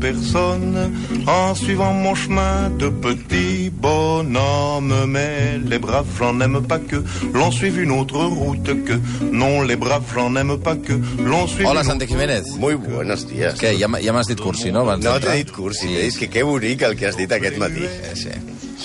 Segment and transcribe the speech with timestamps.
[0.00, 0.92] personne
[1.26, 5.06] en suivant mon chemin de petit bonhomme.
[5.06, 7.02] Mais les braves, j'en aime pas que
[7.34, 8.94] l'on suive une autre route que.
[9.32, 12.42] Non, les braves, j'en aime pas que l'on suive Hola, une Santi Jiménez.
[12.58, 13.54] Muy buenos días.
[13.58, 14.84] Què, ja, ja m'has dit cursi, no?
[14.86, 15.96] Abans No t'he dit cursi, sí.
[16.08, 17.84] és que que bonic el que has dit aquest matí.
[17.84, 18.34] Eh, sí.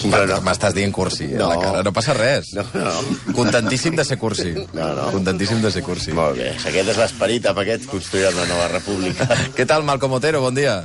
[0.10, 0.40] No, no.
[0.46, 1.46] M'estàs dient cursi No.
[1.48, 1.84] a la cara.
[1.84, 2.54] No passa res.
[2.58, 3.34] No, no.
[3.36, 4.54] Contentíssim de ser cursi.
[4.74, 5.10] No, no.
[5.12, 6.12] Contentíssim de ser cursi.
[6.14, 9.28] Molt bé, si aquest és l'esperit amb aquest construir una nova república.
[9.58, 10.42] Què tal, Malcom Otero?
[10.42, 10.80] Bon dia.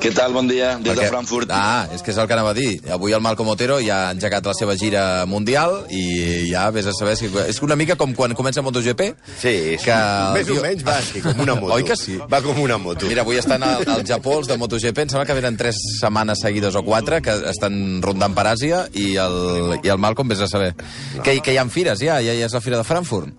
[0.00, 0.32] Què tal?
[0.32, 1.50] Bon dia, des Perquè- de Frankfurt.
[1.52, 2.80] Ah, és que és el que anava a dir.
[2.92, 6.92] Avui el Malcom Otero ja ha engegat la seva gira mundial i ja vés a
[6.96, 7.28] saber si...
[7.48, 9.10] És una mica com quan comença MotoGP.
[9.40, 9.84] Sí, sí.
[9.84, 9.98] Que...
[10.38, 11.74] Més o menys va així, com una moto.
[11.76, 12.16] Oi que sí?
[12.30, 13.06] Va com una moto.
[13.10, 16.40] Mira, avui estan al, al Japó, els de MotoGP, em sembla que venen tres setmanes
[16.44, 20.48] seguides o quatre, que estan rondant per Àsia, i el, i el Malcom vés a
[20.48, 20.74] saber.
[21.16, 21.22] No.
[21.22, 23.32] Que, que hi ha fires, ja, ja, ja és la fira de Frankfurt.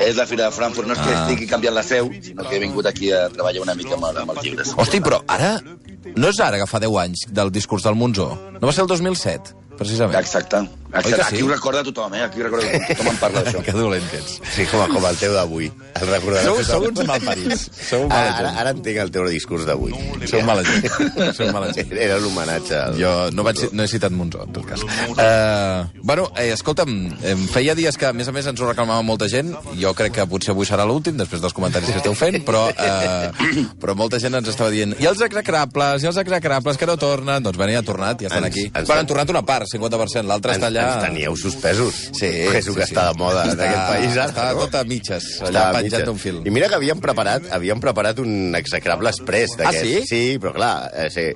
[0.00, 0.86] És la Fira de Frankfurt.
[0.86, 1.24] No és que Ah.
[1.26, 4.18] estigui canviant la seu, sinó que he vingut aquí a treballar una mica amb, el-
[4.22, 4.72] amb els llibres.
[4.76, 5.60] Hosti, però ara...
[6.16, 8.28] No és ara que fa 10 anys del discurs del Monzó.
[8.60, 10.16] No va ser el 2007, precisament.
[10.18, 10.62] Exacte.
[10.92, 11.16] Exacte.
[11.16, 11.34] sí?
[11.36, 12.22] Aquí ho recorda tothom, eh?
[12.24, 12.86] Aquí ho recorda tothom.
[12.96, 13.62] Tothom en parla d'això.
[13.70, 14.40] Que dolent que ets.
[14.54, 15.70] Sí, com, com el teu d'avui.
[16.00, 16.70] El recordarem Sou, tothom.
[16.70, 17.66] sou uns malparits.
[17.90, 18.58] Sou mala Ara, ara, gent.
[18.64, 19.92] ara entenc el teu discurs d'avui.
[20.30, 20.88] Sou mala gent.
[21.36, 21.92] Sou mala gent.
[21.92, 22.74] Era l'homenatge.
[22.80, 24.82] al- Jo no, vaig, no he citat Monzó, en tot cas.
[24.82, 29.02] Uh, bueno, eh, escolta'm, em feia dies que, a més a més, ens ho reclamava
[29.06, 29.52] molta gent.
[29.80, 33.64] Jo crec que potser avui serà l'últim, després dels comentaris que esteu fent, però, uh,
[33.80, 37.42] però molta gent ens estava dient i els execrables, i els execrables que no tornen.
[37.44, 38.66] Doncs bé, ja han tornat, ja estan Ens- aquí.
[38.72, 40.79] ens- Bueno, han tornat una part, 50%, l'altra està allà...
[40.86, 41.94] ens teníeu suspesos.
[42.12, 42.94] Sí, que és el que sí, sí.
[42.94, 44.26] està de moda en Està- aquest país ara.
[44.30, 44.60] Està no?
[44.64, 46.06] tot a mitges, allà Està penjat mitges.
[46.06, 46.40] d'un fil.
[46.46, 49.84] I mira que havíem preparat, havíem preparat un execrable express Ah, d'aquest.
[49.84, 50.06] sí?
[50.06, 51.28] Sí, però clar, eh, sí,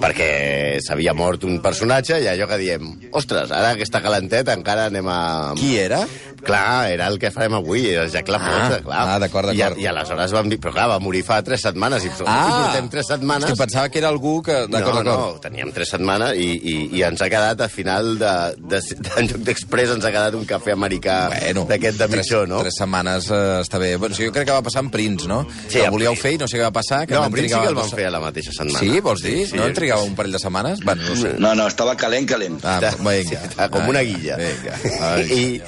[0.00, 4.86] perquè s'havia mort un personatge i allò que diem, ostres, ara que està calentet encara
[4.90, 5.52] anem a...
[5.58, 6.02] Qui era?
[6.44, 9.00] Clar, era el que farem avui, era el Jack LaMotta, Ah, clar.
[9.14, 9.78] ah, d'acord, I, d'acord.
[9.80, 13.06] I, aleshores vam dir, però clar, va morir fa tres setmanes, i, i portem tres
[13.12, 13.50] setmanes...
[13.50, 14.52] És que pensava que era algú que...
[14.66, 15.34] D'acord, No, d'acord.
[15.36, 19.10] no, teníem tres setmanes i, i, i ens ha quedat, a final de, de, de,
[19.20, 22.60] en lloc d'express, ens ha quedat un cafè americà Bueno, d'aquest de mitjó, no?
[22.64, 23.94] Tres setmanes eh, està bé.
[24.00, 25.42] Bueno, sí, jo crec que va passar amb Prince, no?
[25.66, 26.22] Sí, que el volíeu Prince.
[26.22, 27.02] fer i no sé què va passar.
[27.06, 28.78] Que No, en principi trigar el vam dos- fer a la mateixa setmana.
[28.80, 29.36] Sí, vols dir?
[29.50, 29.68] Sí, no sí.
[29.68, 30.80] en trigava un parell de setmanes?
[30.86, 31.34] Bueno, no sé.
[31.38, 32.60] No, no, estava calent, calent.
[32.64, 33.42] Ah, Està- vinga.
[33.50, 34.36] Està com una guilla.
[34.40, 34.78] Vinga.
[35.10, 35.26] Ai.
[35.30, 35.62] I,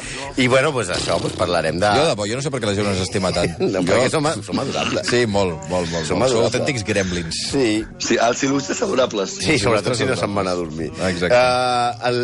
[0.44, 1.88] I, bueno, pues això, pues parlarem de...
[1.96, 3.56] Jo, de bo, jo no sé per què la gent no s'estima tant.
[3.72, 5.08] No, perquè som, som adorables.
[5.08, 6.06] Sí, molt, molt, molt.
[6.06, 6.30] Som molt.
[6.30, 6.52] Adorables.
[6.52, 7.38] autèntics gremlins.
[7.50, 7.66] Sí,
[7.98, 9.36] Sí, els il·lustres adorables.
[9.42, 10.90] Sí, sobretot si no se'n van a dormir.
[11.08, 11.38] Exacte.
[11.38, 12.20] Uh, el,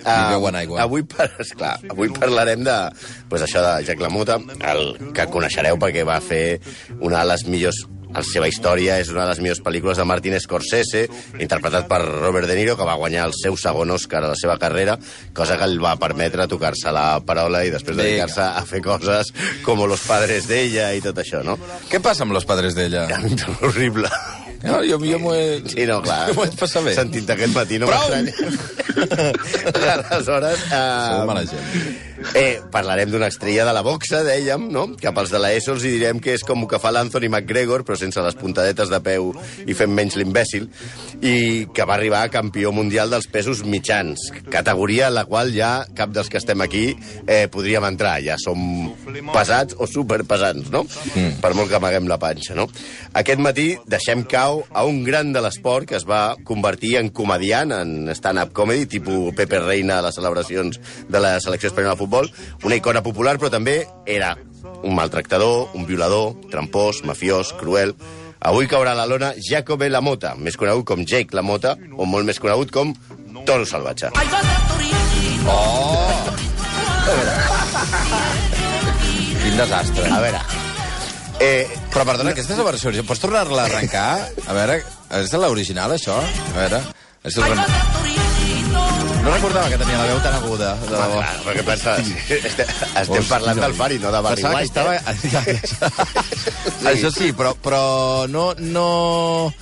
[0.00, 0.80] uh, beuen aigua.
[0.86, 2.78] Avui, par esclar, avui parlarem de,
[3.28, 4.38] pues, això de Jack LaMotta,
[4.72, 4.84] el
[5.16, 6.44] que coneixereu perquè va fer
[7.00, 7.82] una de les millors
[8.12, 11.06] la seva història és una de les millors pel·lícules de Martin Scorsese,
[11.40, 14.58] interpretat per Robert De Niro, que va guanyar el seu segon Oscar a la seva
[14.60, 14.98] carrera,
[15.34, 19.32] cosa que el va permetre tocar-se la parola i després dedicar-se a fer coses
[19.66, 21.56] com Los padres d'ella i tot això, no?
[21.90, 23.08] Què passa amb los padres d'ella?
[23.66, 24.08] Horrible.
[24.62, 25.58] No, jo, jo m'ho he...
[25.72, 26.28] Sí, no, clar.
[26.30, 26.94] M'ho vaig passar bé.
[26.94, 28.32] Sentint aquest matí no m'estranya.
[29.96, 30.62] Aleshores...
[30.70, 32.11] Sou Uh, mala gent.
[32.34, 34.86] Eh, parlarem d'una estrella de la boxa, dèiem, no?
[34.98, 37.98] Que pels de l'ESO els direm que és com el que fa l'Anthony McGregor, però
[37.98, 39.32] sense les puntadetes de peu
[39.66, 40.68] i fent menys l'imbècil,
[41.22, 41.34] i
[41.74, 46.12] que va arribar a campió mundial dels pesos mitjans, categoria en la qual ja cap
[46.14, 46.84] dels que estem aquí
[47.26, 48.18] eh, podríem entrar.
[48.22, 48.92] Ja som
[49.32, 50.84] pesats o superpesants, no?
[51.14, 51.40] Mm.
[51.42, 52.68] Per molt que amaguem la panxa, no?
[53.18, 57.72] Aquest matí deixem cau a un gran de l'esport que es va convertir en comediant,
[57.76, 60.78] en stand-up comedy, tipus Pepe Reina a les celebracions
[61.08, 62.11] de la selecció espanyola de futbol,
[62.64, 64.34] una icona popular, però també era
[64.82, 67.96] un maltractador, un violador, trampós, mafiós, cruel...
[68.42, 72.40] Avui caurà a la lona Jacobe Lamota, més conegut com Jake Lamota, o molt més
[72.42, 72.90] conegut com
[73.46, 74.10] Toro Salvatge.
[79.44, 80.10] Quin desastre.
[80.10, 80.42] A veure...
[81.42, 83.06] Eh, Però, perdona, aquesta és la versió original.
[83.08, 84.08] Pots tornar-la a arrencar?
[84.46, 84.82] A veure,
[85.22, 86.18] és l'original, això?
[86.18, 86.82] A veure...
[87.22, 88.21] És el...
[89.22, 90.72] No recordava que tenia la veu tan aguda.
[90.82, 91.18] De debò.
[91.20, 94.80] clar, perquè pensa, estem, estem Hosti, parlant del Fari, no de Barry Pensava que White.
[94.80, 95.92] estava...
[96.02, 96.90] eh?
[96.92, 97.82] Això sí, però, però
[98.28, 98.52] no...
[98.58, 99.52] no...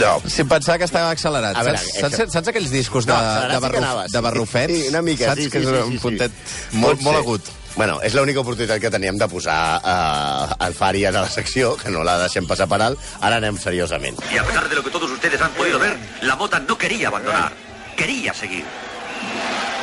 [0.00, 0.12] No.
[0.24, 1.56] Si pensava que estava accelerat.
[1.56, 4.12] A veure, saps, que- saps, saps aquells discos de, No, de, sí que barruf, sí.
[4.14, 4.72] de barrufets?
[4.72, 6.02] Sí, una mica, saps sí, que sí, és sí, un sí, sí.
[6.06, 7.24] puntet Pot molt, molt ser.
[7.24, 7.50] agut.
[7.74, 11.92] Bueno, és l'única oportunitat que teníem de posar uh, el Fàries a la secció, que
[11.92, 13.00] no la deixem passar per alt.
[13.20, 14.16] Ara anem seriosament.
[14.32, 17.08] Y a pesar de lo que todos ustedes han podido ver, la mota no quería
[17.08, 17.52] abandonar.
[17.96, 18.64] Quería seguir.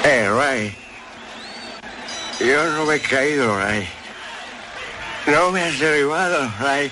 [0.03, 0.75] Eh, Ray.
[2.39, 3.87] Yo no me he caído, Ray.
[5.27, 6.91] No me has derribado, Ray.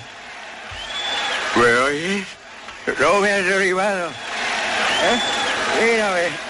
[1.56, 2.26] ¿Me oyes?
[3.00, 4.08] No me has derribado.
[4.08, 5.20] ¿Eh?
[5.80, 6.48] Mírame.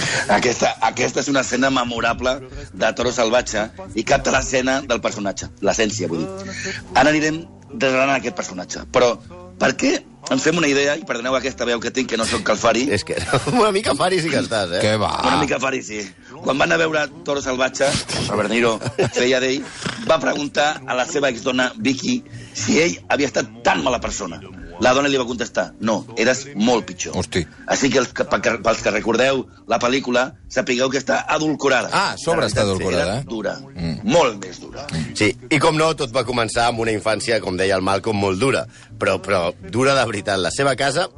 [0.36, 2.32] Aquesta, aquesta és una escena memorable
[2.72, 6.74] de Toro Salvatge i capta l'escena del personatge, l'essència, vull dir.
[6.94, 7.42] Ara anirem
[7.72, 9.14] desgranant aquest personatge, però
[9.60, 9.92] per què
[10.30, 13.04] ens fem una idea, i perdoneu aquesta veu que tinc, que no sóc calfari, És
[13.06, 13.16] que
[13.60, 14.82] una mica fari sí que estàs, eh?
[14.84, 15.12] Què va?
[15.26, 16.00] una mica fari, sí.
[16.44, 17.90] Quan van a veure Toro Salvatge,
[18.28, 18.76] Robert Niro
[19.16, 19.64] feia d'ell,
[20.08, 22.20] va preguntar a la seva exdona Vicky
[22.54, 24.40] si ell havia estat tan mala persona.
[24.80, 27.16] La dona li va contestar, no, eres molt pitjor.
[27.20, 27.42] Hosti.
[27.68, 31.90] Així que els que, pels que recordeu la pel·lícula, sapigueu que està adulcorada.
[31.92, 33.26] Ah, a sobre està adulcorada, era eh?
[33.28, 33.98] Dura, mm.
[34.08, 34.86] molt més dura.
[35.18, 38.40] Sí, i com no, tot va començar amb una infància, com deia el Malcolm, molt
[38.40, 38.64] dura.
[39.00, 40.40] Però, però dura de veritat.
[40.40, 41.10] La seva casa,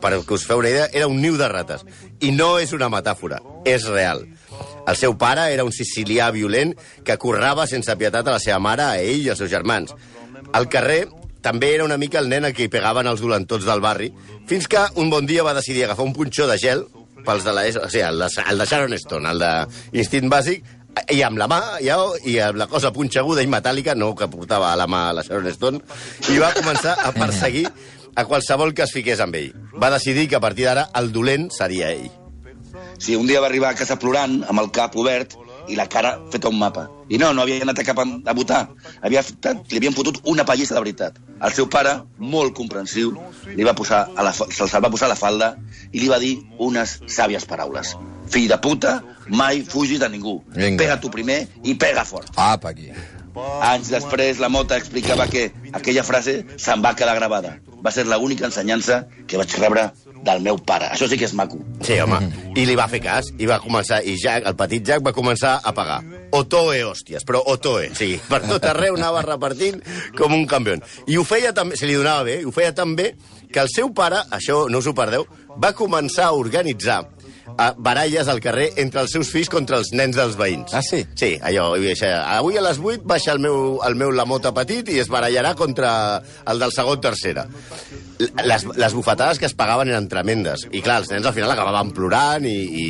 [0.00, 1.84] per que us feu una idea, era un niu de rates.
[2.24, 4.24] I no és una metàfora, és real.
[4.88, 6.72] El seu pare era un sicilià violent
[7.04, 9.92] que currava sense pietat a la seva mare, a ell i als seus germans.
[10.56, 11.04] Al carrer
[11.42, 14.10] també era una mica el nen a qui pegaven els dolentots del barri,
[14.48, 16.84] fins que un bon dia va decidir agafar un punxó de gel
[17.24, 17.64] pels de la...
[17.64, 20.76] O sigui, el de, el de Sharon Stone, el d'Instint Bàsic,
[21.14, 21.96] i amb la mà, ja,
[22.26, 25.50] i amb la cosa punxeguda i metàl·lica, no que portava a la mà la Sharon
[25.54, 25.82] Stone,
[26.32, 27.66] i va començar a perseguir
[28.16, 29.52] a qualsevol que es fiqués amb ell.
[29.80, 32.10] Va decidir que a partir d'ara el dolent seria ell.
[33.00, 35.36] Sí, un dia va arribar a casa plorant, amb el cap obert,
[35.68, 36.88] i la cara feta un mapa.
[37.10, 38.62] I no, no havia anat a cap a, a votar.
[39.02, 41.18] Havia, fet- li havien fotut una pallissa de veritat.
[41.42, 43.12] El seu pare, molt comprensiu,
[43.56, 45.54] li va posar a la, se'ls va posar a la falda
[45.92, 47.96] i li va dir unes sàvies paraules.
[48.30, 50.38] Fill de puta, mai fugis de ningú.
[50.54, 50.78] Vinga.
[50.84, 52.30] Pega tu primer i pega fort.
[52.36, 52.92] Apa, aquí.
[53.62, 57.56] Anys després, la Mota explicava que aquella frase se'n va quedar gravada.
[57.80, 59.84] Va ser l'única ensenyança que vaig rebre
[60.24, 60.90] del meu pare.
[60.92, 61.58] Això sí que és maco.
[61.84, 62.20] Sí, home.
[62.56, 65.58] I li va fer cas, i va començar, i Jack, el petit Jack, va començar
[65.64, 66.00] a pagar.
[66.36, 67.90] Otoe, hòsties, però Otoe.
[67.98, 69.80] Sí, per tot arreu anava repartint
[70.18, 70.76] com un campió.
[71.10, 73.14] I ho feia també, se li donava bé, i ho feia tan bé
[73.50, 75.26] que el seu pare, això no us ho perdeu,
[75.58, 77.02] va començar a organitzar
[77.58, 80.74] a baralles al carrer entre els seus fills contra els nens dels veïns.
[80.76, 81.02] Ah, sí?
[81.18, 85.10] Sí, allò, avui a les 8 baixa el meu, el meu Lamota petit i es
[85.10, 85.90] barallarà contra
[86.46, 87.46] el del segon tercera.
[88.44, 90.66] Les, les bufetades que es pagaven eren tremendes.
[90.70, 92.56] I clar, els nens al final acabaven plorant i...
[92.84, 92.86] i...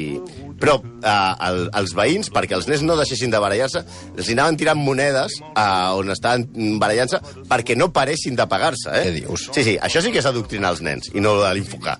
[0.60, 3.80] Però eh, el, els veïns, perquè els nens no deixessin de barallar-se,
[4.12, 7.16] els anaven tirant monedes a on estaven barallant-se
[7.48, 9.06] perquè no paressin de pagar-se, eh?
[9.06, 9.46] Què dius?
[9.56, 11.96] Sí, sí, això sí que és adoctrinar els nens i no l'infocar.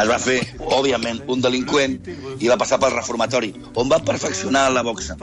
[0.00, 0.93] es va fer, òbviament,
[1.28, 1.98] un delinqüent
[2.40, 5.16] i va passar pel reformatori, on va perfeccionar la boxa.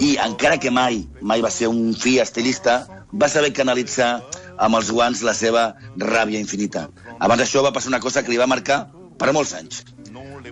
[0.00, 4.22] I encara que mai, mai va ser un fi estilista, va saber canalitzar
[4.58, 6.88] amb els guants la seva ràbia infinita.
[7.18, 8.86] Abans d'això va passar una cosa que li va marcar
[9.18, 9.84] per molts anys.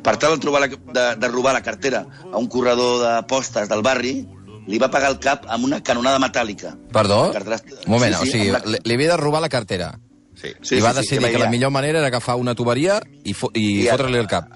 [0.05, 3.83] Per tal de, trobar la, de, de robar la cartera a un corredor d'apostes del
[3.83, 4.27] barri,
[4.67, 6.75] li va pagar el cap amb una canonada metàl·lica.
[6.93, 7.31] Perdó?
[7.33, 9.99] Cartera- Un moment, Sí, sí, o sigui, la- li, li havia de robar la cartera.
[10.41, 10.53] Sí.
[10.63, 13.01] Sí, I va sí, sí, decidir que que, la millor manera era agafar una tuberia
[13.25, 14.49] i, fo i, I- fotre-li el cap.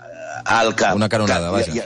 [0.44, 0.94] Al cap.
[0.96, 1.72] Una canonada, vaja.
[1.72, 1.82] i- i-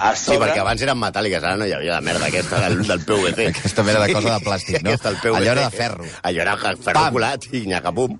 [0.00, 3.00] a Sí, perquè abans eren metàl·liques, ara no hi havia la merda aquesta del, del
[3.04, 3.48] PVC.
[3.52, 4.90] Aquesta mena de cosa de plàstic, no?
[4.94, 5.36] Aquesta, el PVC.
[5.36, 6.04] Allò era de ferro.
[6.22, 7.12] Allò era ferro Pam.
[7.12, 8.14] colat i nyacapum.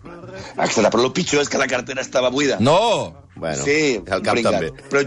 [0.58, 2.58] Exacte, però el pitjor és que la cartera estava buida.
[2.60, 3.26] No!
[3.36, 4.52] Bueno, sí, el cap brincat.
[4.52, 4.72] també.
[4.90, 5.06] Però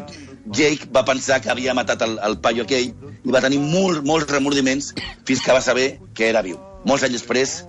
[0.55, 2.89] Jake va pensar que havia matat el, el paio aquell
[3.23, 4.93] i va tenir molt, molts remordiments
[5.27, 6.57] fins que va saber que era viu.
[6.85, 7.61] Molts anys després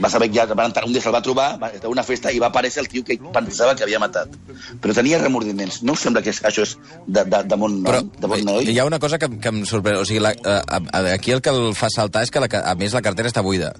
[0.00, 2.32] va saber que ja van entrar, un dia se'l va trobar va a una festa
[2.32, 4.32] i va aparèixer el tio que pensava que havia matat.
[4.80, 5.82] Però tenia remordiments.
[5.82, 8.70] No sembla que això és de, de, de bon, Però de bon noi?
[8.70, 10.00] hi ha una cosa que, que em sorprèn.
[10.00, 12.74] O sigui, la, a, a, aquí el que el fa saltar és que, la, a
[12.78, 13.74] més, la cartera està buida.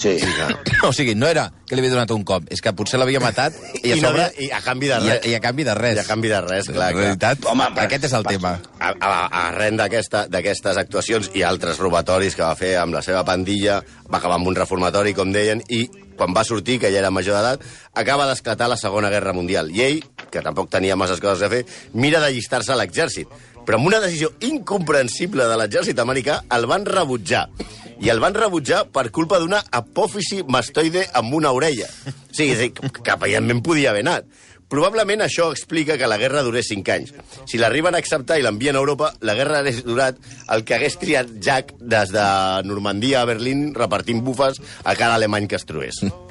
[0.00, 0.16] Sí.
[0.88, 3.54] O sigui, no era que li havia donat un cop, és que potser l'havia matat
[3.82, 4.26] i a I no sobre...
[4.42, 5.26] i a canvi de I a, res.
[5.30, 5.96] I a canvi de res.
[5.98, 7.04] I a canvi de res, clar, En clar.
[7.04, 8.56] realitat, Home, Home, aquest és el tema.
[8.80, 9.12] A, a,
[9.44, 14.40] arren d'aquestes actuacions i altres robatoris que va fer amb la seva pandilla, va acabar
[14.40, 15.84] amb un reformatori, com deien, i
[16.20, 17.62] quan va sortir, que ja era major d'edat,
[17.96, 19.70] acaba d'esclatar la Segona Guerra Mundial.
[19.72, 21.62] I ell, que tampoc tenia masses coses a fer,
[21.94, 23.30] mira d'allistar-se a l'exèrcit.
[23.70, 27.44] Però amb una decisió incomprensible de l'exèrcit americà, el van rebutjar.
[28.02, 31.86] I el van rebutjar per culpa d'una apòfisi mastoide amb una orella.
[31.86, 34.26] O sigui, és dir, que evidentment podia haver anat.
[34.74, 37.14] Probablement això explica que la guerra durés 5 anys.
[37.46, 40.18] Si l'arriben a acceptar i l'envien a Europa, la guerra hagués durat
[40.50, 42.26] el que hagués triat Jack des de
[42.66, 46.02] Normandia a Berlín repartint bufes a cada alemany que es trobés.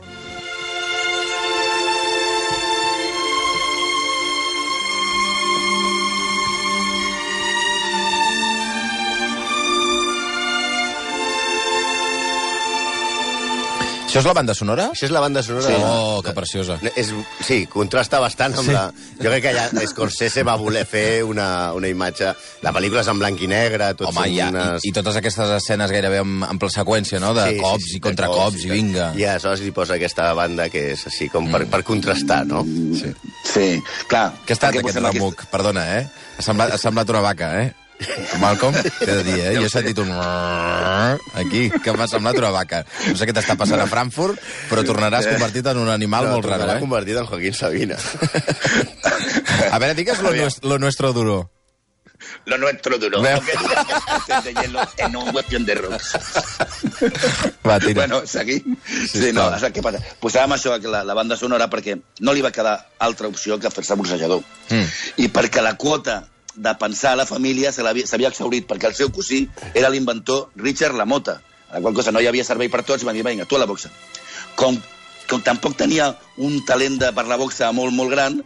[14.09, 14.87] Això és la banda sonora?
[14.89, 15.67] Això és la banda sonora.
[15.67, 15.73] Sí.
[15.77, 16.79] de- Oh, que preciosa.
[16.97, 17.11] És,
[17.45, 18.73] sí, contrasta bastant amb sí.
[18.73, 18.87] la...
[19.19, 22.31] Jo crec que allà Scorsese va voler fer una, una imatge...
[22.65, 24.81] La pel·lícula és en blanc i negre, tots Home, i, unes...
[24.83, 27.35] i, i totes aquestes escenes gairebé en, en ple seqüència, no?
[27.37, 29.11] De sí, cops sí, sí, i contracops i vinga.
[29.15, 32.63] I aleshores li posa aquesta banda que és així com per, per contrastar, no?
[32.97, 33.13] Sí.
[33.45, 33.67] Sí,
[34.09, 34.31] clar.
[34.41, 35.45] Què ha estat aquest remuc?
[35.53, 36.07] Perdona, eh?
[36.39, 37.69] Ha semblat, ha semblat una vaca, eh?
[38.39, 39.53] Malcolm, t'he de dir, eh?
[39.58, 40.12] Jo he sentit un...
[41.41, 42.82] Aquí, que m'ha semblat una vaca.
[43.10, 44.39] No sé què t'està passant a Frankfurt,
[44.72, 46.79] però tornaràs convertit en un animal molt raro, eh?
[46.82, 48.00] convertit en Joaquín Sabina.
[49.70, 50.34] A veure, digues lo,
[50.70, 51.41] lo nuestro duro.
[52.46, 56.18] Lo nuestro que diga de hielo en un cuestión de rocks.
[57.68, 57.94] Va, tira.
[57.94, 58.75] Bueno, seguim?
[58.86, 59.51] Sí, Sisplau.
[59.51, 60.01] no, saps què passa?
[60.20, 63.72] Posàvem això, que la, la banda sonora, perquè no li va quedar altra opció que
[63.72, 64.44] fer-se boxejador.
[64.70, 64.89] Mm.
[65.24, 66.22] I perquè la quota
[66.56, 71.39] de pensar la família s'havia exhaurit, perquè el seu cosí era l'inventor Richard Lamota,
[71.70, 73.58] a la qual cosa no hi havia servei per tots, i van dir, vinga, tu
[73.58, 73.91] a la boxa.
[74.60, 74.79] Com,
[75.29, 78.41] com tampoc tenia un talent de, per la boxa molt, molt gran,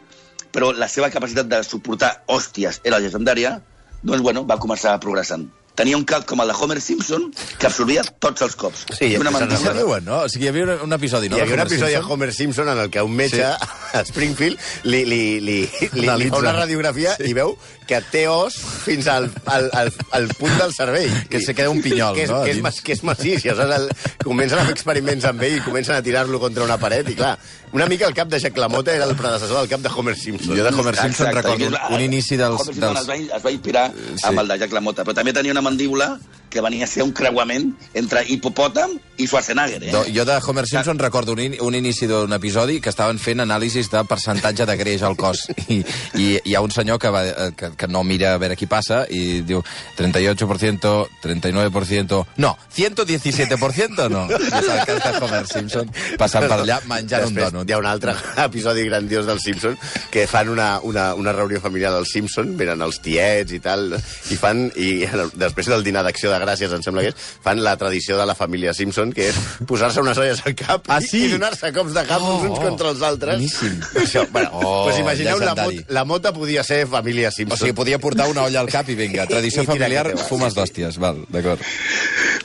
[0.53, 3.57] però la seva capacitat de suportar hòsties era legendària,
[4.03, 5.47] doncs, bueno, va començar progressant.
[5.75, 8.83] Tenia un cap com el de Homer Simpson, que absorbia tots els cops.
[8.93, 9.73] Sí, una mandíbula.
[9.73, 10.19] diuen, no?
[10.27, 11.37] O sigui, hi havia un, un episodi, no?
[11.39, 12.01] Hi havia un episodi de?
[12.13, 13.69] Homer Simpson en el que un metge Sí.
[13.93, 15.57] a Springfield li, li, li,
[15.93, 17.31] li, li fa una radiografia sí.
[17.31, 17.55] i veu
[17.89, 21.11] que té os fins al, al, al, al punt del cervell.
[21.29, 23.43] Que se queda un pinyol, que és, no, Que és, que és massís.
[23.45, 23.89] I aleshores el,
[24.23, 27.09] comencen a fer experiments amb ell i comencen a tirar-lo contra una paret.
[27.09, 27.33] I clar,
[27.73, 30.55] una mica el cap de Jack LaMotta era el predecessor del cap de Homer Simpson.
[30.55, 32.61] Jo de Homer Simpson Exacte, recordo un, un inici dels...
[32.61, 33.01] Homer Simpson dels...
[33.01, 34.13] Es, va, es va inspirar Sí.
[34.17, 34.25] sí.
[34.29, 36.19] amb el de Jack LaMotta, però també tenia una mandíbula
[36.53, 39.81] que venia a ser un creuament entre hipopòtam i Schwarzenegger.
[39.83, 39.91] Eh?
[39.93, 43.41] Do, jo de Homer Simpson recordo un, in, un inici d'un episodi que estaven fent
[43.43, 45.47] anàlisis de percentatge de greix al cos.
[45.73, 45.81] I,
[46.21, 48.69] i hi ha un senyor que, va, eh, que, que no mira a veure qui
[48.69, 49.63] passa i diu
[49.97, 50.93] 38%,
[51.25, 52.21] 39%...
[52.37, 54.25] No, 117% no.
[54.63, 55.89] És el cas de Homer Simpson
[56.21, 57.69] passant per allà menjant un Després dònut.
[57.69, 58.15] Hi ha un altre
[58.47, 59.77] episodi grandiós dels Simpson
[60.13, 63.93] que fan una, una, una reunió familiar dels Simpson, venen els tiets i tal,
[64.29, 65.05] i fan, i
[65.39, 68.35] després del dinar d'acció de gràcies, em sembla que és, fan la tradició de la
[68.35, 69.35] família Simpson, que és
[69.67, 71.23] posar-se unes olles al cap Ah, i- sí?
[71.25, 73.35] i donar-se cops de cap Oh, uns oh, contra els altres.
[73.39, 73.79] boníssim.
[74.03, 77.55] Això, bueno, Oh, pues imagineu, la, mot, la mota podia ser família Simpson.
[77.55, 80.23] O sigui, podia portar una olla al cap i vinga, tradició I familiar, va.
[80.29, 80.97] fumes d'hòsties.
[80.99, 81.59] Val, d'acord.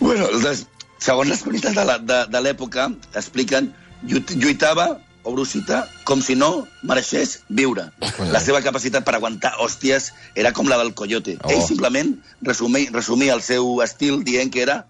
[0.01, 0.29] Bueno,
[0.99, 3.73] segons les croniques de la- de, de l'època, expliquen,
[4.07, 7.89] lluit- lluitava, obro cita, com si no mereixés viure.
[8.01, 8.33] Collons.
[8.33, 11.37] La seva capacitat per aguantar hòsties era com la del coyote.
[11.43, 11.53] Oh.
[11.53, 12.15] Ell simplement
[12.49, 14.81] resumia, resumia el seu estil dient que era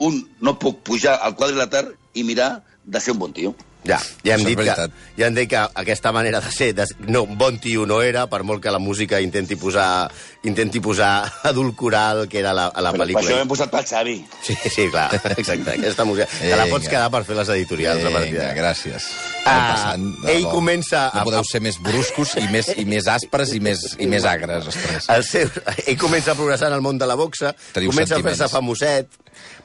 [0.00, 3.54] un no puc pujar al quadrilàter i mirar de ser un bon tio.
[3.82, 6.84] Ja, ja hem, Això dit que, ja hem dit que aquesta manera de ser, de,
[7.08, 10.10] no, bon tio no era, per molt que la música intenti posar,
[10.44, 13.24] intenti posar edulcorar el que era la, a la Però per pel·lícula.
[13.24, 14.16] això hem posat pel Xavi.
[14.44, 15.08] Sí, sí, clar,
[15.40, 15.78] exacte.
[15.78, 16.28] Aquesta música.
[16.42, 18.52] Te la pots quedar per fer les editorials Vinga, d'ara.
[18.60, 19.08] gràcies.
[19.46, 20.52] Ah, passant, ell debò.
[20.58, 24.06] comença No a- podeu ser més bruscos i més, i més aspres i més, i
[24.06, 25.08] més agres, ostres.
[25.08, 25.48] El seu,
[25.86, 29.08] ell comença a progressar en el món de la boxa, Teniu comença a fer-se famoset,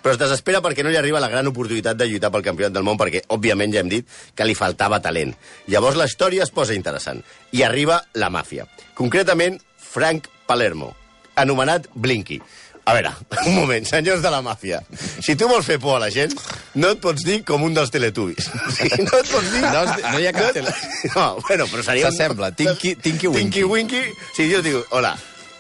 [0.06, 2.84] però es desespera perquè no li arriba la gran oportunitat de lluitar pel campionat del
[2.86, 4.06] món, perquè, òbviament, ja hem dit
[4.38, 5.32] que li faltava talent.
[5.66, 7.24] Llavors la història es posa interessant,
[7.58, 8.68] i arriba la màfia.
[8.94, 10.92] Concretament, Frank Palermo,
[11.42, 12.38] anomenat Blinky.
[12.86, 13.10] A veure,
[13.50, 14.84] un moment, senyors de la màfia.
[15.26, 16.36] Si tu vols fer por a la gent,
[16.78, 18.46] no et pots dir com un dels teletubbies.
[19.10, 19.64] No et pots dir...
[19.66, 20.76] No no hi ha cap tele-
[21.16, 22.06] No, bueno, però seria...
[22.06, 23.42] un- S'assembla, Tinky- Tinky Winky.
[23.42, 24.04] Tinky Winky.
[24.38, 25.16] Si jo dic, hola,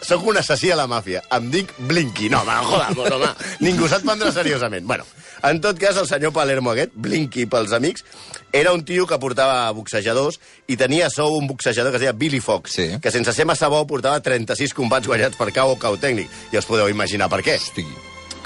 [0.05, 2.29] sóc un assassí a la màfia, em dic Blinky.
[2.29, 3.29] No, home, joder, pues, home,
[3.65, 4.85] ningú se't prendrà seriosament.
[4.87, 5.05] Bueno,
[5.43, 8.05] en tot cas, el senyor Palermo aquest, Blinky pels amics,
[8.53, 12.39] era un tio que portava boxejadors i tenia sou un boxejador que es deia Billy
[12.39, 12.89] Fox, Sí.
[13.01, 16.29] que sense ser massa bo portava 36 combats guanyats per cau o cau tècnic.
[16.51, 17.57] I us podeu imaginar per què.
[17.57, 17.85] Hosti.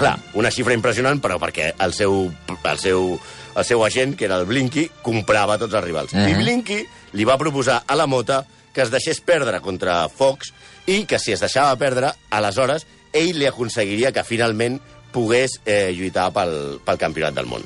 [0.00, 2.32] Clar, una xifra impressionant, però perquè el seu,
[2.64, 3.20] el seu,
[3.54, 6.14] el seu agent, que era el Blinky, comprava tots els rivals.
[6.14, 6.28] Mhm.
[6.28, 10.52] I Blinky li va proposar a la mota que es deixés perdre contra Fox
[10.86, 14.78] i que si es deixava perdre, aleshores ell li aconseguiria que finalment
[15.12, 16.54] pogués eh, lluitar pel,
[16.86, 17.64] pel campionat del món.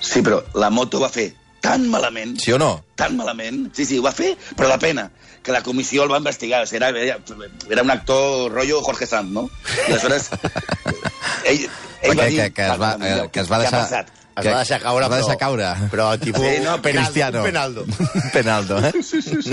[0.00, 1.32] Sí, però la moto va fer
[1.64, 2.84] tan malament, Sí o no?
[2.94, 5.08] tan malament, sí, sí, ho va fer, però la pena,
[5.42, 6.90] que la comissió el va investigar, o sigui, era,
[7.70, 9.48] era, un actor rotllo Jorge Sanz, no?
[9.88, 10.28] I aleshores,
[11.50, 11.64] ell,
[12.02, 12.42] ell va dir...
[12.42, 12.92] que, que, es va,
[13.32, 14.04] que es va deixar...
[14.36, 15.88] Es que- va deixar caure, es va deixar però- caure.
[15.92, 17.38] però tipus Sí, no, Cristiano.
[17.38, 17.84] un penaldo.
[18.32, 18.92] penaldo, eh?
[19.02, 19.50] Sí, sí, sí.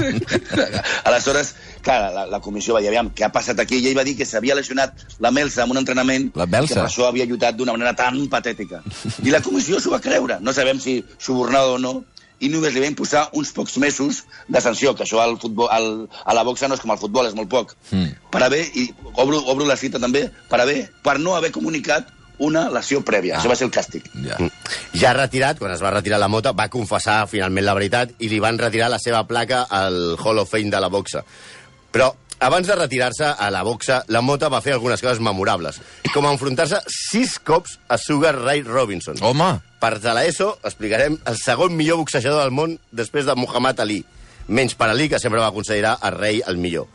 [1.04, 3.78] Aleshores, clar, la, la comissió va dir, aviam, què ha passat aquí?
[3.82, 6.74] I ell va dir que s'havia lesionat la Melsa en un entrenament La Melsa?
[6.76, 8.82] que per això havia lluitat d'una manera tan patètica.
[9.24, 10.40] I la comissió s'ho va creure.
[10.42, 12.04] No sabem si subornada o no,
[12.42, 16.08] i només li va imposar uns pocs mesos de sanció, que això al futbol, al,
[16.26, 17.76] a la boxa no és com al futbol, és molt poc.
[17.92, 18.16] Mm.
[18.34, 22.08] Per haver, i obro, obro la cita també, per haver, per no haver comunicat
[22.42, 23.36] una lesió prèvia.
[23.36, 23.42] Ah.
[23.42, 24.08] Això va ser el càstig.
[24.26, 24.40] Ja.
[24.98, 28.42] Ja retirat, quan es va retirar la mota, va confessar finalment la veritat i li
[28.44, 31.24] van retirar la seva placa al Hall of Fame de la boxa.
[31.92, 32.10] Però
[32.42, 35.78] abans de retirar-se a la boxa, la mota va fer algunes coses memorables,
[36.14, 39.22] com enfrontar-se sis cops a Sugar Ray Robinson.
[39.22, 44.04] Home, Per de l'ESO explicarem el segon millor boxejador del món després de Muhammad Ali,
[44.48, 46.86] menys per Ali, que sempre va considerar el rei el millor.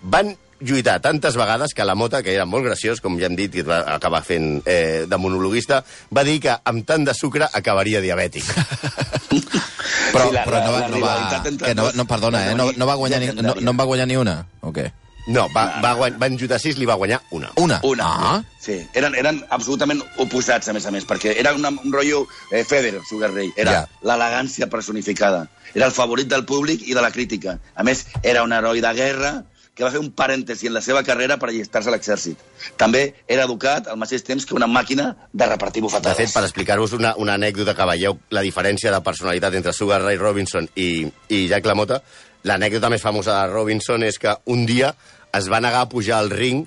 [0.00, 3.54] Van lluitar tantes vegades que la Mota, que era molt graciós, com ja hem dit,
[3.54, 5.82] i va acabar fent eh, de monologuista,
[6.14, 8.44] va dir que amb tant de sucre acabaria diabètic.
[10.12, 10.80] però, Sí, la- però no va...
[10.80, 12.54] la No, va que no, no, perdona, eh?
[12.54, 14.40] No, no va guanyar ni, no, no en va guanyar ni una?
[14.60, 14.90] O què?
[15.30, 17.50] No, va, va guany, van lluitar sis, li va guanyar una.
[17.60, 17.78] Una?
[17.84, 18.06] Una.
[18.08, 18.38] Ah.
[18.58, 22.64] Sí, eren, eren absolutament oposats, a més a més, perquè era una, un rotllo eh,
[22.64, 23.52] Federer, Sugar Ray.
[23.56, 23.82] Era Ja.
[24.02, 25.46] l'elegància personificada.
[25.74, 27.58] Era el favorit del públic i de la crítica.
[27.76, 29.32] A més, era un heroi de guerra
[29.80, 32.40] que va fer un parèntesi en la seva carrera per allistar-se a l'exèrcit.
[32.76, 36.18] També era educat al mateix temps que una màquina de repartir De bufetades.
[36.18, 40.20] fet, per explicar-vos una, una anècdota que veieu la diferència de personalitat entre Sugar Ray
[40.20, 42.02] Robinson i, i Jack LaMotta,
[42.44, 44.92] l'anècdota més famosa de Robinson és que un dia
[45.32, 46.66] es va negar a pujar al ring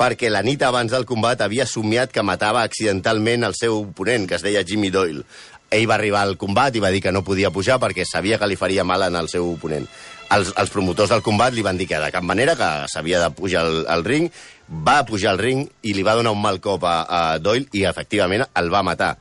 [0.00, 4.40] perquè la nit abans del combat havia somiat que matava accidentalment el seu oponent, que
[4.40, 5.26] es deia Jimmy Doyle.
[5.70, 8.48] Ell va arribar al combat i va dir que no podia pujar perquè sabia que
[8.48, 9.84] li faria mal en el seu oponent.
[10.32, 13.30] Els, els promotors del combat li van dir que de cap manera que s'havia de
[13.36, 14.30] pujar al, al ring,
[14.68, 17.84] va pujar al ring i li va donar un mal cop a, a Doyle i
[17.88, 19.14] efectivament el va matar.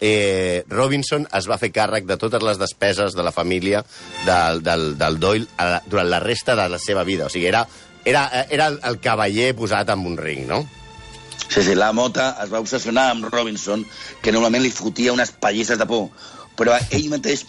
[0.00, 3.82] Eh, Robinson es va fer càrrec de totes les despeses de la família
[4.26, 7.26] del, del, del Doyle a durant la resta de la seva vida.
[7.26, 7.64] O sigui, era,
[8.04, 10.64] era, era el cavaller posat en un ring, no?
[11.48, 13.86] Sí, sí, la Mota es va obsessionar amb Robinson,
[14.22, 16.10] que normalment li fotia unes pallisses de por,
[16.58, 17.46] però ell mateix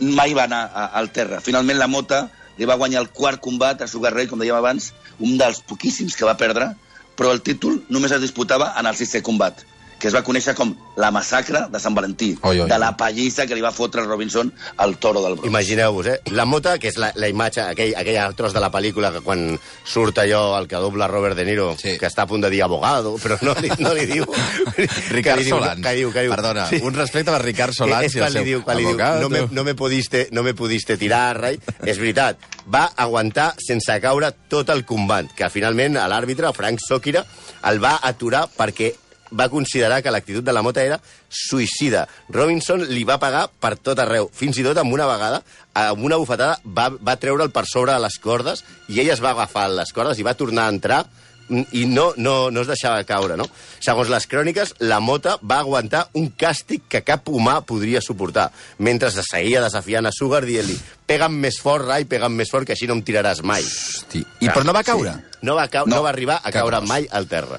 [0.00, 1.40] mai va anar a, al terra.
[1.40, 2.26] Finalment la Mota
[2.60, 6.16] li va guanyar el quart combat a Sugar Ray, com dèiem abans, un dels poquíssims
[6.16, 6.74] que va perdre,
[7.16, 9.64] però el títol només es disputava en el sisè combat,
[10.00, 13.44] que es va conèixer com la massacre de Sant Valentí, Oi, oi, de la pallissa
[13.46, 14.48] que li va fotre Robinson
[14.80, 15.48] al toro del Bronx.
[15.50, 16.16] Imagineu-vos, eh?
[16.32, 19.58] La mota, que és la, la imatge, aquell, aquell tros de la pel·lícula que quan
[19.84, 21.98] surt allò, el que dobla Robert De Niro, Sí.
[22.00, 24.24] que està a punt de dir abogado, però no li, no li diu...
[25.14, 25.84] Ricard que li diu, Solans.
[25.84, 28.38] Que diu, que diu, Perdona, un respecte per Ricard Solans és i el quan li
[28.40, 31.60] seu diu, quan li diu, no me, no me pudiste, no me pudiste tirar, rei.
[31.84, 32.40] És veritat,
[32.72, 37.24] va aguantar sense caure tot el combat, que finalment l'àrbitre, Frank Sokira,
[37.68, 38.94] el va aturar perquè
[39.30, 42.06] va considerar que l'actitud de la mota era suïcida.
[42.28, 44.30] Robinson li va pagar per tot arreu.
[44.34, 45.42] Fins i tot amb una vegada,
[45.74, 49.34] amb una bufetada, va, va treure'l per sobre de les cordes i ell es va
[49.34, 51.04] agafar les cordes i va tornar a entrar
[51.50, 53.48] i no, no, no es deixava caure, no?
[53.82, 59.10] Segons les cròniques, la mota va aguantar un càstig que cap humà podria suportar, mentre
[59.10, 60.78] se seguia desafiant a Sugar dient-li
[61.10, 63.64] pega'm més fort, Rai, pega'm més fort, que així no em tiraràs mai.
[63.66, 64.22] Hosti.
[64.44, 65.16] I però no va caure?
[65.42, 65.96] No va, cau no.
[65.96, 66.04] No.
[66.06, 67.58] va arribar a caure mai al terra.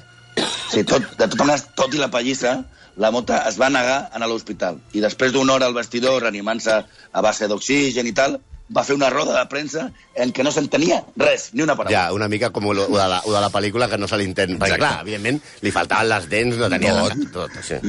[0.72, 2.54] Sí, tot, de totes maneres, tot i la pallissa,
[3.02, 4.78] la Mota es va negar a anar a l'hospital.
[4.96, 6.78] I després d'una hora al vestidor, reanimant-se
[7.12, 8.38] a base d'oxigen i tal,
[8.72, 9.82] va fer una roda de premsa
[10.16, 11.92] en què no s'entenia res, ni una paraula.
[11.92, 14.56] Ja, una mica com lo, de la, de la pel·lícula que no se l'intenta.
[14.64, 17.26] Perquè, clar, evidentment, li faltaven les dents, no tenia Tot.
[17.34, 17.52] tot.
[17.58, 17.80] tot sí.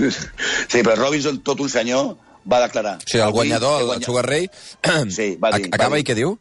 [0.68, 2.18] Sí, però Robinson, tot un senyor,
[2.52, 2.98] va declarar...
[3.06, 4.50] Sigui, el "Avui guanyador, el guanyat- Sugar Ray,
[5.20, 6.10] Sí, va dir, ac- acaba va i dir.
[6.12, 6.36] què diu?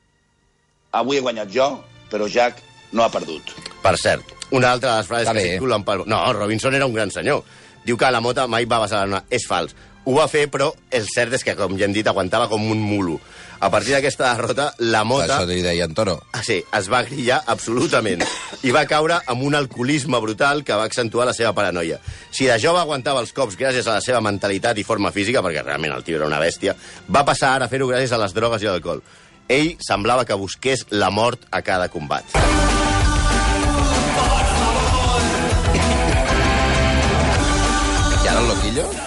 [1.02, 1.68] Avui he guanyat jo,
[2.10, 2.58] però Jack
[2.92, 3.54] no ha perdut.
[3.84, 5.54] Per cert, una altra de les frases Està que bé.
[5.56, 6.02] circulen per...
[6.06, 7.42] No, Robinson era un gran senyor.
[7.84, 9.24] Diu que la mota mai va basar una...
[9.30, 9.74] És fals.
[10.04, 12.80] Ho va fer, però el cert és que, com ja hem dit, aguantava com un
[12.82, 13.20] mulo.
[13.62, 15.36] A partir d'aquesta derrota, la mota...
[15.36, 16.16] Això li deien Toro.
[16.34, 18.24] Ah, Sí, es va grillar absolutament
[18.66, 22.00] i va caure amb un alcoholisme brutal que va accentuar la seva paranoia.
[22.34, 25.62] Si de jove aguantava els cops gràcies a la seva mentalitat i forma física, perquè
[25.62, 26.74] realment el tio era una bèstia,
[27.06, 29.04] va passar ara a fer-ho gràcies a les drogues i l'alcohol.
[29.48, 32.91] Ell semblava que busqués la mort a cada combat.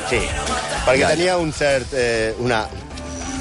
[0.09, 0.19] Sí,
[0.85, 1.93] perquè tenia un cert...
[1.93, 2.65] Eh, una,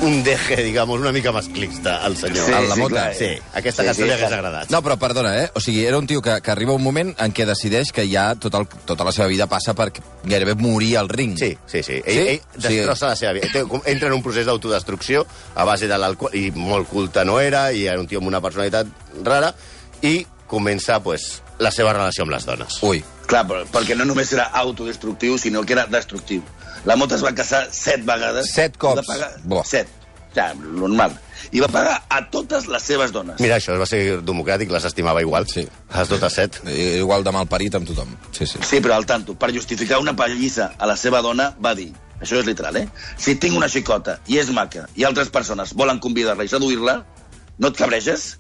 [0.03, 2.47] un deje, digamos, una mica masclista, el senyor.
[2.47, 2.95] Sí, El la sí, mota.
[2.95, 3.15] clar.
[3.15, 4.39] Sí, aquesta Sí, cançó sí, li hagués clar.
[4.41, 4.71] agradat.
[4.71, 5.51] No, però perdona, eh?
[5.55, 8.35] O sigui, era un tio que, que arriba un moment en què decideix que ja
[8.35, 9.93] tot el, tota la seva vida passa per
[10.25, 11.37] gairebé morir al ring.
[11.39, 12.01] Sí, sí, sí.
[12.05, 12.27] Ell, Sí?
[12.35, 13.49] ell destrossa la seva vida.
[13.53, 15.25] Té- Entra en un procés d'autodestrucció
[15.55, 18.41] a base de l'alcohol, i molt culte no era, i era un tio amb una
[18.43, 18.89] personalitat
[19.23, 19.55] rara,
[20.03, 22.83] i comença, pues, la seva relació amb les dones.
[22.83, 23.03] Ui.
[23.31, 26.43] Clar, perquè no només era autodestructiu, sinó que era destructiu.
[26.85, 28.51] La Mota es va casar set vegades.
[28.53, 29.07] Set cops.
[29.09, 29.31] Pagar...
[29.65, 29.89] Set.
[30.35, 31.13] Ja, normal.
[31.55, 33.39] I va pagar a totes les seves dones.
[33.41, 35.47] Mira, això va ser democràtic, les estimava igual.
[35.47, 35.63] Sí.
[35.95, 36.59] Les totes set.
[36.67, 38.17] I- Igual de malparit amb tothom.
[38.35, 38.59] Sí, sí.
[38.67, 42.41] Sí, però al tanto, per justificar una pallissa a la seva dona, va dir, això
[42.41, 42.89] és literal, eh?
[43.17, 47.05] Si tinc una xicota i és maca i altres persones volen convidar-la i seduir-la,
[47.59, 48.35] no et cabreges?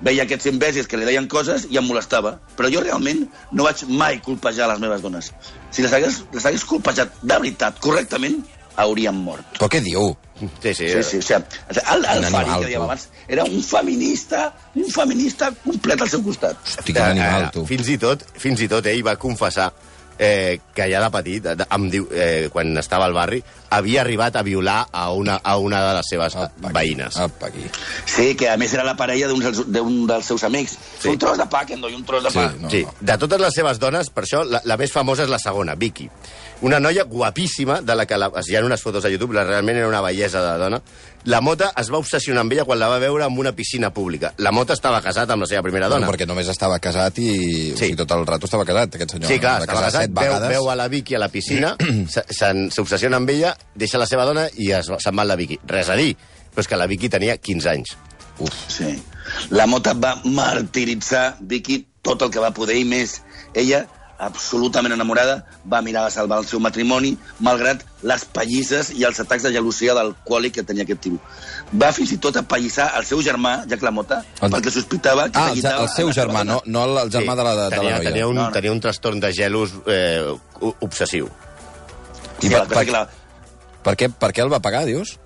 [0.00, 2.36] Veia aquests imbècils que li deien coses i em molestava.
[2.56, 5.32] Però jo realment no vaig mai colpejar les meves dones.
[5.70, 8.42] Si les hagués, les hagués colpejat de veritat, correctament,
[8.76, 9.44] haurien mort.
[9.56, 10.14] Però què diu?
[10.36, 10.88] Sí, sí.
[10.92, 11.38] Sí, sí, o sigui,
[11.72, 16.10] el, el Un Fari, animal, que dèiem abans, era un feminista, un feminista complet al
[16.12, 16.60] seu costat.
[16.60, 17.64] Hosti, quin animal, Eh, tu.
[17.64, 19.70] Fins i tot, fins i tot ell va confessar
[20.18, 24.42] eh, que ja de petit, em diu, eh, quan estava al barri, havia arribat a
[24.46, 26.72] violar a una, a una de les seves Apa, aquí.
[26.74, 27.16] veïnes.
[27.16, 27.64] Apa, aquí.
[28.06, 30.78] Sí, que a més era la parella d'un dels, dels seus amics.
[31.02, 31.08] Sí.
[31.10, 32.52] Un tros de pa, que em doi un tros de Sí, pa.
[32.60, 32.70] no.
[32.70, 35.74] Sí, de totes les seves dones, per això, la, la més famosa és la segona,
[35.74, 36.08] Vicky.
[36.62, 39.76] Una noia guapíssima, de la que la, hi ha unes fotos a YouTube, la, realment
[39.76, 40.80] era una bellesa de dona.
[41.26, 44.32] La Mota es va obsessionar amb ella quan la va veure en una piscina pública.
[44.38, 46.06] La Mota estava casat amb la seva primera dona.
[46.06, 47.26] Bueno, perquè només estava casat i...
[47.32, 47.72] Sí.
[47.74, 49.30] O sigui, tot el rato estava casat, aquest senyor.
[49.32, 51.74] Sí, clar, Va estava casat, veu, veu a la Vicky a la piscina,
[52.30, 55.58] s'obsessiona amb ella, deixa la seva dona i es, va- se'n va la Vicky.
[55.66, 56.12] Res a dir,
[56.54, 57.96] però és que la Vicky tenia 15 anys.
[58.38, 58.54] Uf.
[58.70, 58.94] Sí.
[59.50, 63.20] La Mota va martiritzar Vicky tot el que va poder i més.
[63.54, 63.82] Ella,
[64.18, 69.42] absolutament enamorada, va mirar a salvar el seu matrimoni, malgrat les pallisses i els atacs
[69.44, 71.18] de gelosia d'alcohòlic que tenia aquest tio.
[71.72, 75.50] Va fins i tot apallissar el seu germà, Jack LaMotta, El- perquè sospitava que Ah,
[75.52, 77.98] el, el seu germà, no, no el, el germà de la, de, de tenia, la
[77.98, 78.08] noia.
[78.10, 78.52] tenia, un, No, no.
[78.52, 80.24] tenia un trastorn de gelos eh,
[80.80, 81.28] obsessiu.
[82.40, 83.08] Sí, I la per- per- que la,
[83.86, 85.18] Per què, per què el va pagar, dius?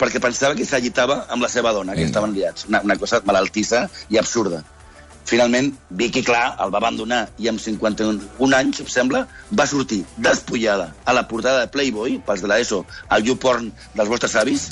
[0.00, 2.06] perquè pensava que s'agitava amb la seva dona, que Mm.
[2.08, 2.64] estaven liats.
[2.70, 4.64] Una, una cosa malaltissa i absurda.
[5.30, 9.20] Finalment, Vicky, clar, el va abandonar i amb 51 anys, em sembla,
[9.54, 12.80] va sortir despullada a la portada de Playboy, pels de l'ESO,
[13.14, 14.66] al YouPorn dels vostres avis,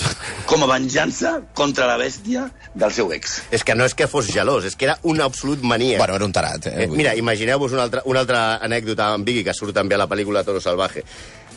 [0.51, 3.39] com a venjança contra la bèstia del seu ex.
[3.55, 6.01] És que no és que fos gelós, és que era un absolut mania.
[6.03, 6.75] Bueno, era un tarat, eh?
[6.85, 10.11] Eh, mira, imagineu-vos una altra, una altra anècdota amb Vicky, que surt també a la
[10.11, 11.07] pel·lícula Toro Salvaje.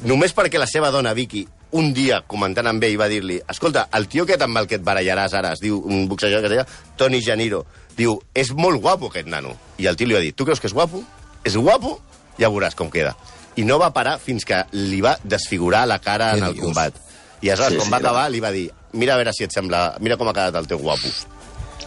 [0.08, 1.44] Només perquè la seva dona, Vicky,
[1.78, 4.84] un dia, comentant amb ell, va dir-li escolta, el tio aquest amb el que et
[4.86, 7.66] barallaràs ara, es diu un boxejador que es deia Tony Janiro,
[7.98, 9.54] diu, és molt guapo aquest nano.
[9.78, 11.04] I el tio li va dir, tu creus que és guapo?
[11.46, 12.00] És guapo?
[12.40, 13.14] Ja veuràs com queda.
[13.60, 16.96] I no va parar fins que li va desfigurar la cara en el combat.
[17.42, 19.54] I aleshores, Sí, quan sí, va acabar, li va dir, mira a veure si et
[19.54, 19.98] sembla...
[20.00, 21.10] Mira com ha quedat el teu guapo.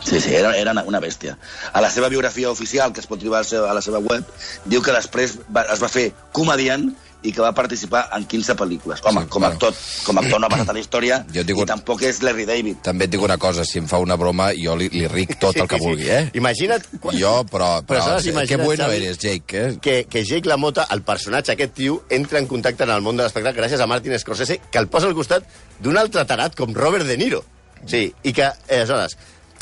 [0.05, 1.39] Sí, sí, era, era una- bèstia.
[1.73, 4.27] A la seva biografia oficial, que es pot trobar a la seva web,
[4.67, 6.91] diu que després va, es va fer comediant
[7.25, 9.01] i que va participar en 15 pel·lícules.
[9.05, 9.47] Home, Sí, com, bueno.
[9.47, 11.67] a actor, com a actor no ha passat a la història Jo dic i un-
[11.67, 12.83] tampoc és Larry David.
[12.85, 15.57] També et dic una cosa, si em fa una broma, jo li, li ric tot
[15.57, 16.31] el que vulgui, eh?
[16.35, 16.85] Imagina't...
[17.01, 17.81] quan- Jo, però...
[17.83, 19.79] Però però aleshores que imagina't, bueno Xavi, eres, Jake, eh?
[19.81, 23.23] que, que Jake LaMotta, el personatge, aquest tio, entra en contacte en el món de
[23.25, 25.45] l'espectacle gràcies a Martin Scorsese, que el posa al costat
[25.81, 27.43] d'un altre tarat com Robert De Niro.
[27.87, 29.17] Sí, i que, eh, aleshores,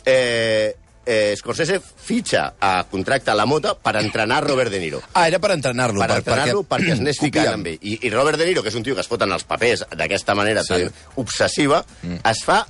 [0.05, 0.75] eh,
[1.07, 5.01] eh, Scorsese fitxa a contracte a la Mota per entrenar Robert De Niro.
[5.15, 6.01] Ah, era per entrenar-lo.
[6.01, 7.79] Per entrenar-lo perquè es anés ficant amb ell.
[7.81, 9.85] I, I Robert De Niro, que és un tio que es fot en els papers
[9.91, 10.69] d'aquesta manera Sí.
[10.75, 12.21] tan obsessiva, mm.
[12.31, 12.61] es fa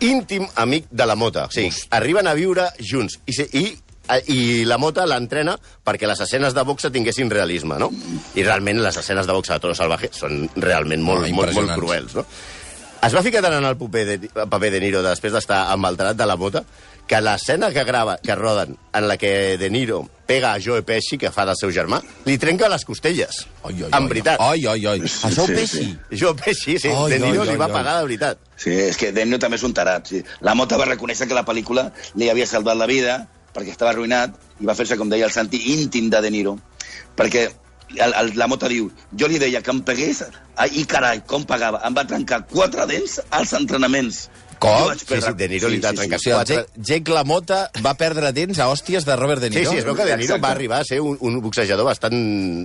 [0.00, 1.46] íntim amic de la Mota.
[1.46, 3.18] O sigui, arriben a viure junts.
[3.26, 3.66] I, se- i
[4.30, 7.88] i la Mota l'entrena perquè les escenes de boxa tinguessin realisme, no?
[8.38, 11.48] I realment les escenes de boxa de Toro Salvaje són realment molt, No, molt, molt
[11.50, 11.80] impressionants.
[11.82, 12.22] cruels, no?
[13.02, 15.96] Es va ficar tant en el paper de, paper de Niro després d'estar amb el
[15.98, 16.62] de la Mota
[17.06, 21.16] que l'escena que grava, que roden, en la que De Niro pega a Joe Pesci,
[21.18, 23.44] que fa del seu germà, li trenca les costelles.
[23.62, 24.40] Ai, ai, en ai, veritat.
[24.42, 25.04] Ai, ai, ai.
[25.06, 25.86] Això ho sí, pesi.
[26.10, 26.90] Joe Pesci, sí.
[26.90, 27.76] Ai, de Niro ai, li ai, va ai.
[27.76, 28.42] pagar de veritat.
[28.58, 30.10] Sí, és que Denio també és un tarat.
[30.10, 30.22] Sí.
[30.40, 33.20] La Mota va reconèixer que la pel·lícula li havia salvat la vida
[33.54, 36.56] perquè estava arruïnat i va fer-se, com deia el Santi, íntim de De Niro.
[37.16, 37.46] Perquè
[37.94, 40.24] el, el, la Mota diu, jo li deia que em pegués,
[40.56, 41.80] ai, i carai, com pagava.
[41.86, 44.26] Em va trencar quatre dents als entrenaments.
[44.58, 44.92] Com?
[44.96, 46.56] Sí, sí, De Niro li va trencar O sigui, el quatre...
[46.56, 49.70] Jake, Jake LaMotta va perdre dents a hòsties de Robert De Sí, Niro?
[49.72, 50.42] sí, es veu que De Niro Exacte.
[50.46, 52.16] va arribar a ser un, un boxejador bastant,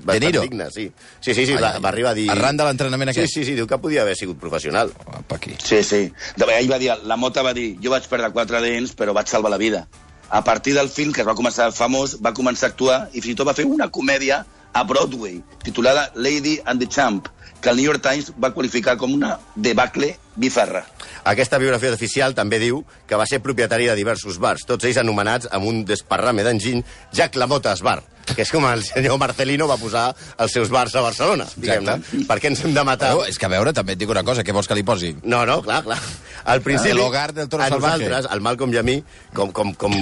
[0.06, 0.42] bastant Niro?
[0.46, 0.86] digne, sí.
[1.20, 2.30] Sí, sí, sí, Ai, va, va arribar a dir...
[2.32, 3.34] arran de l'entrenament Sí, aquest?
[3.34, 4.94] sí, sí, diu que podia haver sigut professional.
[5.06, 5.52] Apa, aquí.
[5.64, 6.02] Sí, sí.
[6.38, 9.28] De, ell va dir, la Mota va dir, jo vaig perdre quatre dents, però vaig
[9.28, 9.88] salvar la vida.
[10.30, 13.34] A partir del film, que es va començar famós, va començar a actuar i fins
[13.34, 17.28] i tot va fer una comèdia a Broadway, titulada Lady and the Champ,
[17.62, 20.86] que el New York Times va qualificar com una debacle bifarra.
[21.28, 25.50] Aquesta biografia oficial també diu que va ser propietari de diversos bars, tots ells anomenats
[25.52, 26.82] amb un desparrame d'enginy
[27.14, 28.00] Jack Lamota's Bar,
[28.32, 30.08] que és com el senyor Marcelino va posar
[30.40, 32.26] els seus bars a Barcelona, diguem-ne.
[32.30, 33.14] Per què ens hem de matar?
[33.18, 35.14] Bueno, és que a veure, també et dic una cosa, què vols que li posi?
[35.24, 36.00] No, no, clar, clar.
[36.46, 38.06] Al principi, El hogar del toro a salvaje.
[38.08, 38.96] nosaltres, el Malcolm i a mi,
[39.36, 39.94] com, com, com,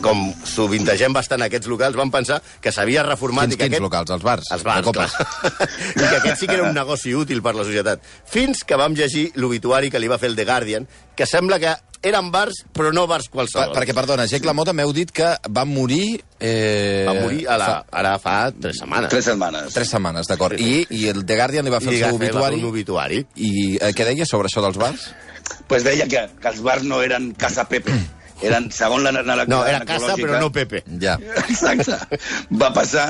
[0.00, 3.50] com sovintegem bastant aquests locals, vam pensar que s'havia reformat...
[3.50, 4.12] Quins, i que quins locals?
[4.14, 4.48] Els bars?
[4.56, 5.10] Els bars, clar.
[5.96, 8.04] I que aquest sí que era un negoci útil per la societat.
[8.30, 11.72] Fins que vam llegir l'obituari que li va fer el The Guardian, que sembla que
[12.06, 13.72] eren bars, però no bars Per, qualsevol.
[13.74, 16.20] perquè, perdona, Jake LaMotta m'heu dit que va morir...
[16.38, 19.08] Eh, Va morir a la, fa ara fa tres setmanes.
[19.10, 19.72] Tres setmanes.
[19.74, 20.60] tres setmanes, d'acord.
[20.60, 22.60] I, I el The Guardian li va fer I el seu obituari.
[22.60, 23.22] un obituari.
[23.36, 25.08] I eh, què deia sobre això dels bars?
[25.68, 27.92] pues deia que, que els bars no eren Casa Pepe,
[28.42, 30.82] eren, segons la, la, la No, era Casa, però no Pepe.
[31.00, 31.16] Ja.
[31.46, 31.98] Exacte.
[32.62, 33.06] Va passar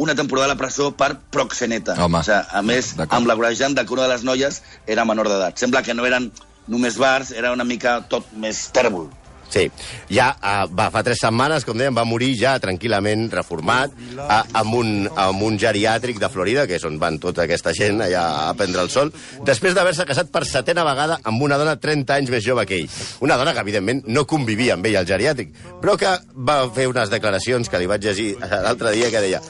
[0.00, 1.96] una temporada a la presó per proxeneta.
[2.00, 2.20] Home.
[2.20, 5.58] O sigui, a més, amb l'agorejant de que una de les noies era menor d'edat.
[5.60, 6.30] Sembla que no eren
[6.70, 9.08] només bars, era una mica tot més tèrbol.
[9.50, 9.66] Sí,
[10.14, 14.76] ja uh, va, fa tres setmanes, com dèiem, va morir ja tranquil·lament reformat uh, amb,
[14.78, 18.52] un, amb un geriàtric de Florida, que és on van tota aquesta gent allà a
[18.58, 19.10] prendre el sol,
[19.46, 23.00] després d'haver-se casat per setena vegada amb una dona 30 anys més jove que ell.
[23.26, 25.50] Una dona que, evidentment, no convivia amb ell al geriàtric,
[25.82, 29.42] però que va fer unes declaracions que li vaig llegir l'altre dia que deia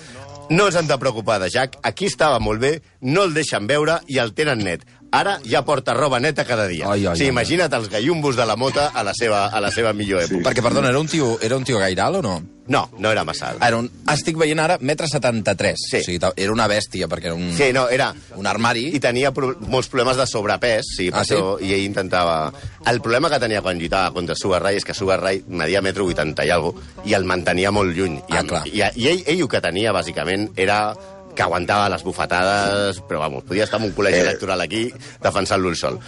[0.51, 2.71] no ens hem de preocupar de Jack, aquí estava molt bé,
[3.07, 4.83] no el deixen veure i el tenen net.
[5.13, 6.87] Ara ja porta roba neta cada dia.
[6.87, 7.33] Ai, ai, sí, ai.
[7.35, 10.45] imagina't els gallumbos de la mota a la seva, a la seva millor època.
[10.47, 12.35] Perquè, perdona, era un tio, era un tio gaire alt o no?
[12.71, 13.65] No, no era massa alt.
[13.67, 15.75] Era un, estic veient ara metre 73.
[15.91, 15.99] Sí.
[15.99, 18.13] O sigui, era una bèstia, perquè era un, Sí, no, era...
[18.39, 18.85] un armari.
[18.95, 21.35] I tenia pro molts problemes de sobrepès, sí, Ah, sí?
[21.67, 22.53] i ell intentava...
[22.87, 26.07] El problema que tenia quan lluitava contra Sugar Ray és que Sugar Ray media metro
[26.07, 28.21] 80 i alguna i el mantenia molt lluny.
[28.29, 28.63] I, Ah, clar.
[28.71, 30.95] I, i ell, ell el que tenia, bàsicament, era
[31.35, 34.27] que aguantava les bufetades, però, vamos, podia estar en un col·legi Eh.
[34.29, 35.99] electoral aquí defensant-lo el sol.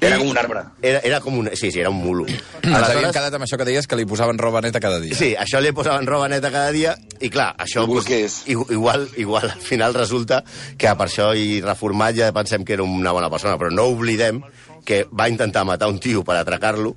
[0.00, 0.60] Era com un arbre.
[0.82, 1.48] Era, era com un...
[1.54, 2.26] Sí, sí, era un mulo.
[2.62, 5.14] Ens havíem quedat amb això que deies, que li posaven roba neta cada dia.
[5.16, 8.42] Sí, això li posaven roba neta cada dia i clar, això No busqués.
[8.46, 10.42] i- igual, igual al final resulta
[10.76, 14.42] que per això i reformat ja pensem que era una bona persona, però no oblidem
[14.84, 16.96] que va intentar matar un tio per atracar-lo,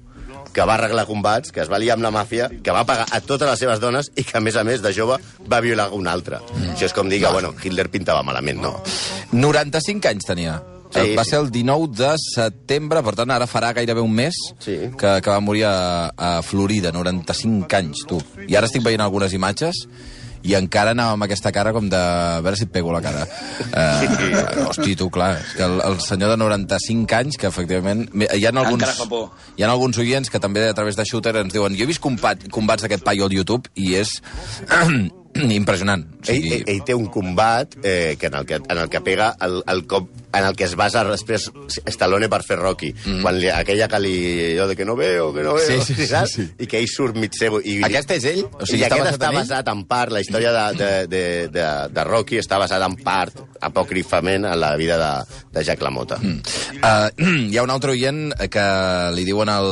[0.54, 3.22] que va arreglar combats, que es va liar amb la màfia, que va pagar a
[3.22, 6.12] totes les seves dones i que, a més a més, de jove, va violar una
[6.12, 6.40] altra.
[6.56, 6.74] Mm.
[6.76, 8.76] Això és com dir que, bueno, Hitler pintava malament, no?
[9.34, 10.58] 95 anys tenia.
[10.88, 14.34] Sí, Sí, va ser el 19 de setembre, per tant, ara farà gairebé un mes
[14.64, 14.78] Sí.
[14.98, 18.22] que, que va morir a, a Florida, 95 anys, tu.
[18.48, 19.84] I ara estic veient algunes imatges
[20.48, 22.00] i encara anava amb aquesta cara com de...
[22.00, 23.26] A veure si et pego la cara.
[23.68, 28.08] Uh, hosti, tu, clar, que el, el senyor de 95 anys, que efectivament...
[28.32, 28.88] Hi ha alguns,
[29.58, 32.04] hi ha alguns oients que també a través de Shooter ens diuen jo he vist
[32.04, 34.18] combat, combats d'aquest paio al YouTube i és
[35.62, 36.06] impressionant.
[36.18, 38.90] O Ell, sigui, ell, ell té un combat eh, que en, el que, en el
[38.90, 41.48] que pega el, el cop en el que es basa després
[41.88, 42.92] Stallone per fer Rocky.
[42.94, 43.22] Mm.
[43.24, 44.12] Quan li, aquella que li...
[44.58, 45.66] Jo de que no veo, que no veo...
[45.66, 46.34] Sí, sí, sí, saps?
[46.36, 46.44] sí.
[46.60, 47.62] I que ell surt mig cego.
[47.64, 48.44] I, Aquest és ell?
[48.52, 49.40] O sigui, I està aquest basat està en ell?
[49.42, 51.24] basat en part, la història de, de, de,
[51.56, 53.40] de, de Rocky està basada en part,
[53.72, 55.12] apòcrifament, en la vida de,
[55.56, 56.20] de Jack LaMotta.
[56.22, 56.42] Mm.
[56.84, 58.68] Uh, hi ha un altre oient que
[59.16, 59.72] li diuen al,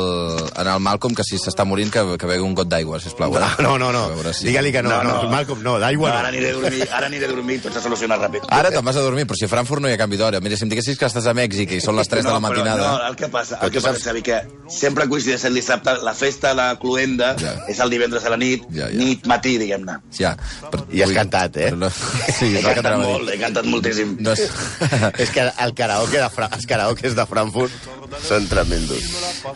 [0.55, 3.35] en el Malcolm que si s'està morint que, que begui un got d'aigua, sisplau.
[3.37, 3.43] eh?
[3.65, 4.07] No, no, no.
[4.15, 5.29] Veure si- Digue-li que no, no, No, no, no.
[5.55, 6.19] Malcolm, no, d'aigua No, no.
[6.19, 8.45] ara aniré a dormir, ara aniré a dormir, tot se soluciona ràpid.
[8.49, 10.39] Ara te'n vas a dormir, però si a Frankfurt no hi ha canvi d'hora.
[10.41, 12.45] Mira, si em diguessis que estàs a Mèxic i són les 3 de la però
[12.49, 12.87] matinada...
[12.91, 15.95] No, el que passa, Però el que passa, saps- Xavi, que sempre coincideix el dissabte,
[16.03, 17.55] la festa, la cluenda, Ja.
[17.67, 18.97] és el divendres a la nit, Ja, ja.
[18.97, 19.97] nit, matí, diguem-ne.
[20.17, 20.35] Ja,
[20.71, 21.69] per, I has cantat, eh?
[21.71, 24.15] però No, sí, He és el que cantat molt, he cantat moltíssim.
[24.19, 24.45] No és...
[25.25, 29.11] És que el karaoke de Fra els karaokes de Frankfurt són tremendos.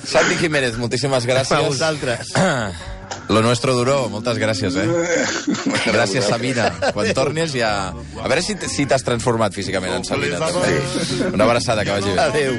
[0.08, 1.58] Santi Jiménez, moltíssimes gràcies.
[1.58, 2.34] A vosaltres.
[3.30, 4.88] Lo nuestro duró, moltes gràcies, eh?
[5.86, 6.70] Gràcies, Sabina.
[6.94, 7.72] Quan tornis ja...
[7.94, 8.58] A veure si,
[8.90, 10.80] t'has transformat físicament en Sabina, també.
[11.30, 12.24] Una abraçada, que vagi bé.
[12.26, 12.58] Adéu.